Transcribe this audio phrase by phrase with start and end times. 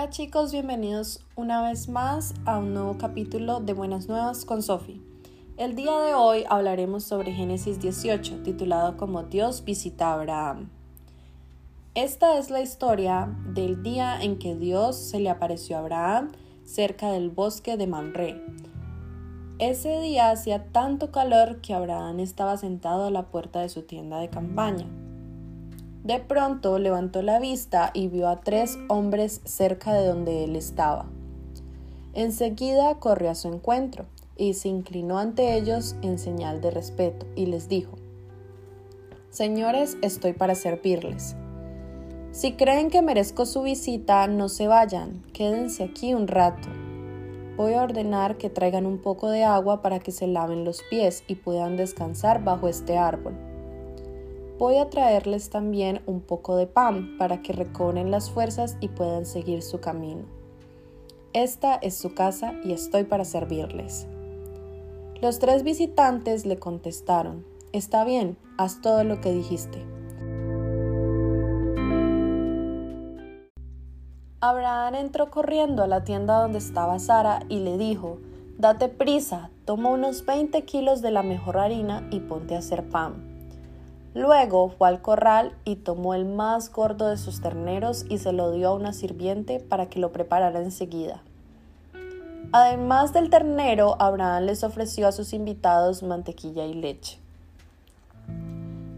[0.00, 5.02] Hola chicos, bienvenidos una vez más a un nuevo capítulo de Buenas Nuevas con Sofi.
[5.58, 10.70] El día de hoy hablaremos sobre Génesis 18, titulado como Dios visita a Abraham.
[11.94, 16.32] Esta es la historia del día en que Dios se le apareció a Abraham
[16.64, 18.42] cerca del bosque de Mamre.
[19.58, 24.18] Ese día hacía tanto calor que Abraham estaba sentado a la puerta de su tienda
[24.18, 24.86] de campaña.
[26.04, 31.06] De pronto levantó la vista y vio a tres hombres cerca de donde él estaba.
[32.14, 37.46] Enseguida corrió a su encuentro y se inclinó ante ellos en señal de respeto y
[37.46, 37.96] les dijo,
[39.28, 41.36] Señores, estoy para servirles.
[42.32, 46.68] Si creen que merezco su visita, no se vayan, quédense aquí un rato.
[47.58, 51.24] Voy a ordenar que traigan un poco de agua para que se laven los pies
[51.28, 53.49] y puedan descansar bajo este árbol
[54.60, 59.24] voy a traerles también un poco de pan para que recobren las fuerzas y puedan
[59.24, 60.24] seguir su camino.
[61.32, 64.06] Esta es su casa y estoy para servirles.
[65.22, 69.82] Los tres visitantes le contestaron, Está bien, haz todo lo que dijiste.
[74.40, 78.18] Abraham entró corriendo a la tienda donde estaba Sara y le dijo,
[78.58, 83.29] Date prisa, toma unos 20 kilos de la mejor harina y ponte a hacer pan.
[84.14, 88.50] Luego fue al corral y tomó el más gordo de sus terneros y se lo
[88.50, 91.22] dio a una sirviente para que lo preparara enseguida.
[92.52, 97.20] Además del ternero, Abraham les ofreció a sus invitados mantequilla y leche.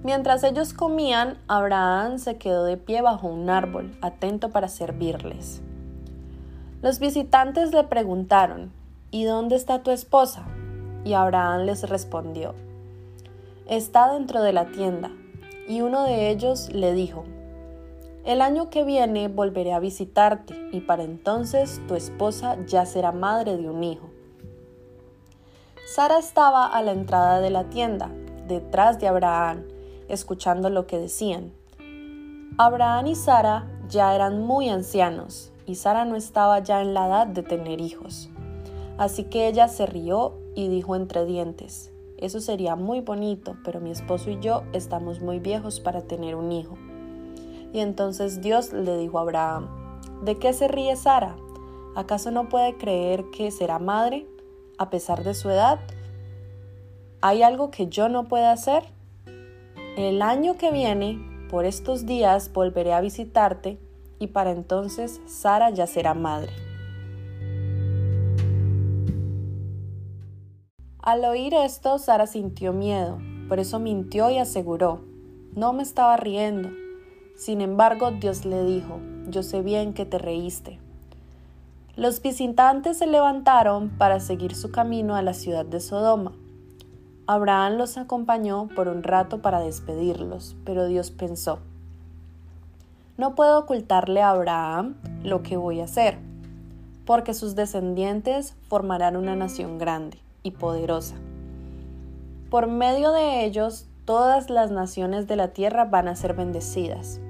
[0.03, 5.61] Mientras ellos comían, Abraham se quedó de pie bajo un árbol, atento para servirles.
[6.81, 8.73] Los visitantes le preguntaron,
[9.11, 10.47] ¿Y dónde está tu esposa?
[11.05, 12.55] Y Abraham les respondió,
[13.77, 15.11] está dentro de la tienda.
[15.69, 17.25] Y uno de ellos le dijo,
[18.25, 23.57] el año que viene volveré a visitarte y para entonces tu esposa ya será madre
[23.57, 24.11] de un hijo.
[25.95, 28.11] Sara estaba a la entrada de la tienda,
[28.47, 29.65] detrás de Abraham,
[30.09, 31.53] escuchando lo que decían.
[32.59, 37.27] Abraham y Sara ya eran muy ancianos y Sara no estaba ya en la edad
[37.27, 38.31] de tener hijos.
[38.99, 41.92] Así que ella se rió y dijo entre dientes,
[42.23, 46.53] eso sería muy bonito, pero mi esposo y yo estamos muy viejos para tener un
[46.53, 46.79] hijo.
[47.73, 49.69] Y entonces Dios le dijo a Abraham,
[50.23, 51.35] ¿de qué se ríe Sara?
[51.97, 54.27] ¿Acaso no puede creer que será madre
[54.79, 55.81] a pesar de su edad?
[57.21, 58.85] ¿Hay algo que yo no pueda hacer?
[59.97, 61.19] El año que viene,
[61.51, 63.81] por estos días, volveré a visitarte
[64.21, 66.72] y para entonces Sara ya será madre.
[71.03, 73.19] Al oír esto, Sara sintió miedo,
[73.49, 75.01] por eso mintió y aseguró,
[75.57, 76.71] no me estaba riendo.
[77.35, 80.79] Sin embargo, Dios le dijo, yo sé bien que te reíste.
[81.97, 86.35] Los visitantes se levantaron para seguir su camino a la ciudad de Sodoma.
[87.27, 91.59] Abraham los acompañó por un rato para despedirlos, pero Dios pensó,
[93.17, 96.19] no puedo ocultarle a Abraham lo que voy a hacer,
[97.05, 101.17] porque sus descendientes formarán una nación grande y poderosa.
[102.51, 107.21] Por medio de ellos, todas las naciones de la tierra van a ser bendecidas.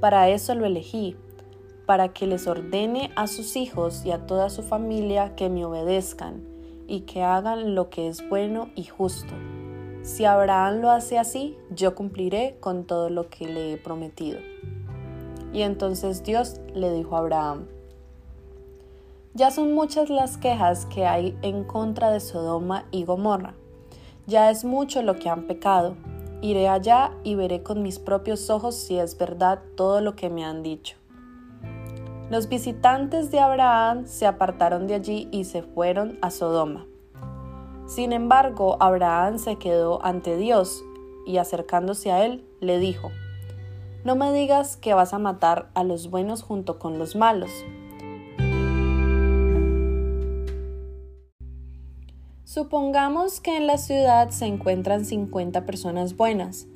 [0.00, 1.16] Para eso lo elegí,
[1.86, 6.44] para que les ordene a sus hijos y a toda su familia que me obedezcan
[6.86, 9.32] y que hagan lo que es bueno y justo.
[10.02, 14.38] Si Abraham lo hace así, yo cumpliré con todo lo que le he prometido.
[15.52, 17.66] Y entonces Dios le dijo a Abraham,
[19.36, 23.52] ya son muchas las quejas que hay en contra de Sodoma y Gomorra.
[24.26, 25.94] Ya es mucho lo que han pecado.
[26.40, 30.46] Iré allá y veré con mis propios ojos si es verdad todo lo que me
[30.46, 30.96] han dicho.
[32.30, 36.86] Los visitantes de Abraham se apartaron de allí y se fueron a Sodoma.
[37.86, 40.82] Sin embargo, Abraham se quedó ante Dios
[41.26, 43.10] y acercándose a él, le dijo,
[44.02, 47.50] No me digas que vas a matar a los buenos junto con los malos
[52.46, 56.68] Supongamos que en la ciudad se encuentran 50 personas buenas.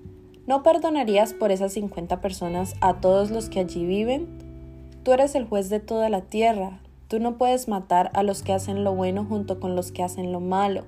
[0.44, 4.26] ¿No perdonarías por esas 50 personas a todos los que allí viven?
[5.05, 6.81] Tú eres el juez de toda la tierra.
[7.06, 10.32] Tú no puedes matar a los que hacen lo bueno junto con los que hacen
[10.32, 10.87] lo malo.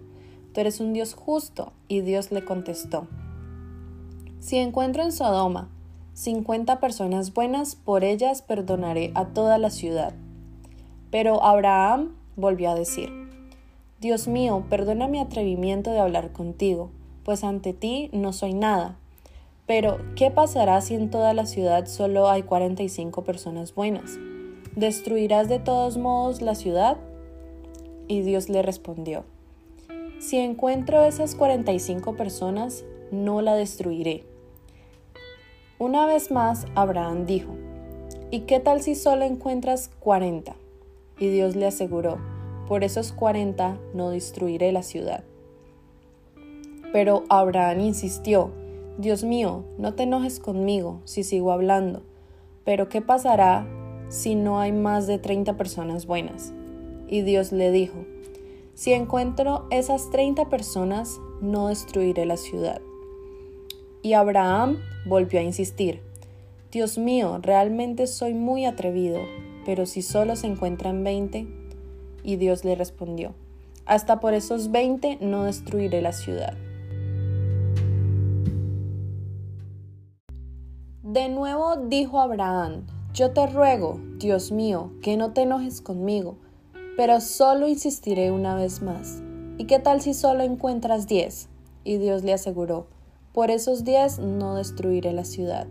[0.52, 1.72] Tú eres un Dios justo.
[1.86, 3.06] Y Dios le contestó.
[4.40, 5.68] Si encuentro en Sodoma
[6.14, 10.12] 50 personas buenas, por ellas perdonaré a toda la ciudad.
[11.12, 13.21] Pero Abraham volvió a decir,
[14.02, 16.90] Dios mío, perdona mi atrevimiento de hablar contigo,
[17.24, 18.98] pues ante ti no soy nada.
[19.66, 24.18] Pero, ¿qué pasará si en toda la ciudad solo hay 45 personas buenas?
[24.76, 26.96] ¿destruirás de todos modos la ciudad?
[28.08, 29.24] Y Dios le respondió,
[30.18, 34.24] si encuentro esas 45 personas, no la destruiré.
[35.78, 37.54] Una vez más, Abraham dijo,
[38.30, 40.54] ¿y qué tal si solo encuentras 40?
[41.18, 42.18] Y Dios le aseguró,
[42.72, 45.24] por esos 40 no destruiré la ciudad.
[46.90, 48.50] Pero Abraham insistió,
[48.96, 52.00] Dios mío, no te enojes conmigo si sigo hablando,
[52.64, 53.66] pero ¿qué pasará
[54.08, 56.54] si no hay más de 30 personas buenas?
[57.08, 58.06] Y Dios le dijo,
[58.72, 62.80] si encuentro esas 30 personas, no destruiré la ciudad.
[64.00, 66.00] Y Abraham volvió a insistir,
[66.70, 69.20] Dios mío, realmente soy muy atrevido,
[69.66, 71.60] pero si solo se encuentran 20,
[72.22, 73.34] y Dios le respondió,
[73.86, 76.54] hasta por esos 20 no destruiré la ciudad.
[81.02, 86.36] De nuevo dijo Abraham, yo te ruego, Dios mío, que no te enojes conmigo,
[86.96, 89.22] pero solo insistiré una vez más.
[89.58, 91.48] ¿Y qué tal si solo encuentras diez?
[91.84, 92.86] Y Dios le aseguró,
[93.34, 95.66] por esos diez no destruiré la ciudad.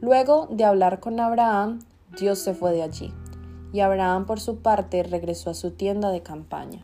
[0.00, 1.80] Luego de hablar con Abraham,
[2.18, 3.14] Dios se fue de allí,
[3.76, 6.82] y Abraham por su parte regresó a su tienda de campaña.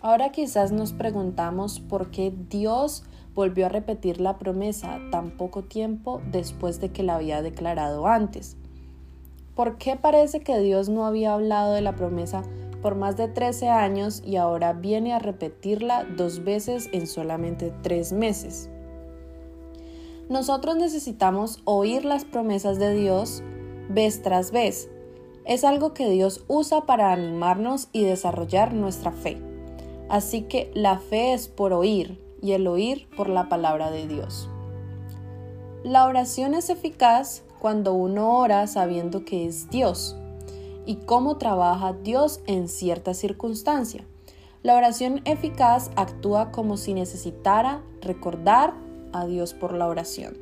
[0.00, 3.04] Ahora quizás nos preguntamos por qué Dios
[3.34, 8.56] volvió a repetir la promesa tan poco tiempo después de que la había declarado antes.
[9.54, 12.42] ¿Por qué parece que Dios no había hablado de la promesa
[12.80, 18.14] por más de 13 años y ahora viene a repetirla dos veces en solamente tres
[18.14, 18.70] meses?
[20.30, 23.42] Nosotros necesitamos oír las promesas de Dios
[23.90, 24.88] vez tras vez.
[25.44, 29.38] Es algo que Dios usa para animarnos y desarrollar nuestra fe.
[30.08, 34.50] Así que la fe es por oír, y el oír por la palabra de Dios.
[35.84, 40.16] La oración es eficaz cuando uno ora sabiendo que es Dios
[40.84, 44.04] y cómo trabaja Dios en cierta circunstancia.
[44.62, 48.74] La oración eficaz actúa como si necesitara recordar
[49.12, 50.41] a Dios por la oración.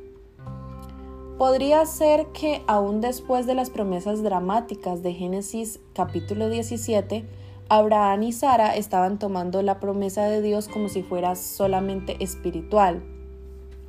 [1.41, 7.25] Podría ser que aún después de las promesas dramáticas de Génesis capítulo 17,
[7.67, 13.01] Abraham y Sara estaban tomando la promesa de Dios como si fuera solamente espiritual,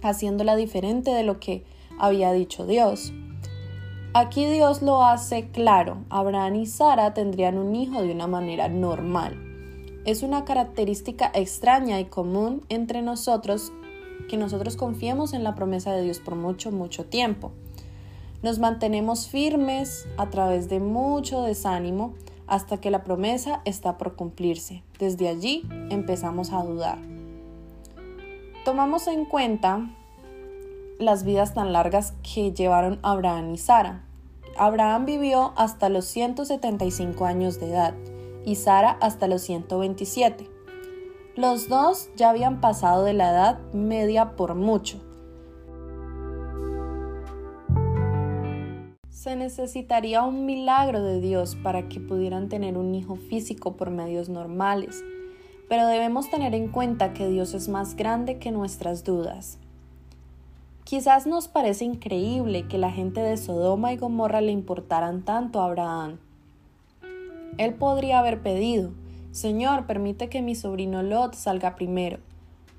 [0.00, 1.66] haciéndola diferente de lo que
[1.98, 3.12] había dicho Dios.
[4.14, 9.36] Aquí Dios lo hace claro, Abraham y Sara tendrían un hijo de una manera normal.
[10.06, 13.74] Es una característica extraña y común entre nosotros
[14.28, 17.52] que nosotros confiemos en la promesa de Dios por mucho, mucho tiempo.
[18.42, 22.14] Nos mantenemos firmes a través de mucho desánimo,
[22.46, 24.82] hasta que la promesa está por cumplirse.
[24.98, 26.98] Desde allí empezamos a dudar.
[28.64, 29.90] Tomamos en cuenta
[30.98, 34.04] las vidas tan largas que llevaron Abraham y Sara.
[34.56, 37.94] Abraham vivió hasta los 175 años de edad
[38.44, 40.51] y Sara hasta los 127.
[41.36, 45.00] Los dos ya habían pasado de la edad media por mucho,
[49.22, 54.28] Se necesitaría un milagro de Dios para que pudieran tener un hijo físico por medios
[54.28, 55.04] normales,
[55.68, 59.60] pero debemos tener en cuenta que Dios es más grande que nuestras dudas.
[60.82, 65.66] Quizás nos parece increíble que la gente de Sodoma y Gomorra le importaran tanto a
[65.66, 66.18] Abraham.
[67.58, 68.90] Él podría haber pedido,
[69.32, 72.18] Señor, permite que mi sobrino Lot salga primero,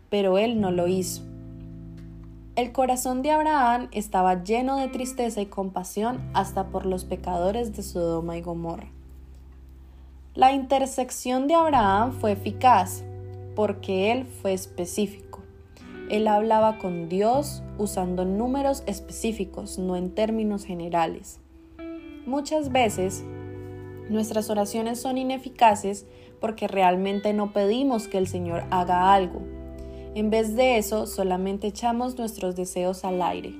[0.10, 1.24] pero él no lo hizo.
[2.56, 7.82] El corazón de Abraham estaba lleno de tristeza y compasión hasta por los pecadores de
[7.82, 8.92] Sodoma y Gomorra.
[10.36, 13.04] La intersección de Abraham fue eficaz
[13.56, 15.42] porque él fue específico.
[16.12, 21.40] Él hablaba con Dios usando números específicos, no en términos generales.
[22.28, 23.24] Muchas veces
[24.10, 26.06] nuestras oraciones son ineficaces
[26.44, 29.42] porque realmente no pedimos que el Señor haga algo,
[30.16, 33.56] en vez de eso, solamente echamos nuestros deseos al aire.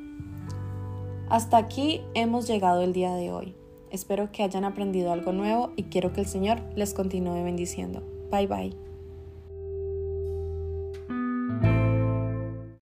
[1.30, 3.56] Hasta aquí hemos llegado el día de hoy.
[3.90, 8.04] Espero que hayan aprendido algo nuevo y quiero que el Señor les continúe bendiciendo.
[8.30, 8.93] Bye bye.